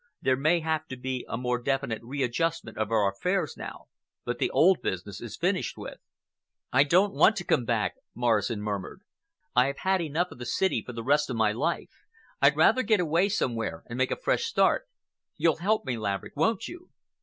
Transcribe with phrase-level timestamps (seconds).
[0.19, 3.85] There may have to be a more definite readjustment of our affairs now,
[4.25, 5.99] but the old business is finished with."
[6.73, 9.03] "I don't want to come back," Morrison murmured.
[9.55, 11.99] "I have had enough of the city for the rest of my life.
[12.41, 14.87] I'd rather get away somewhere and make a fresh start.
[15.37, 16.89] You'll help me, Laverick, won't you?"